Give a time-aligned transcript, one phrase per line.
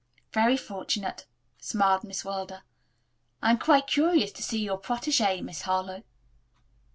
[0.33, 1.27] "Very fortunate,"
[1.59, 2.63] smiled Miss Wilder.
[3.39, 6.01] "I am quite curious to see your protege, Miss Harlowe."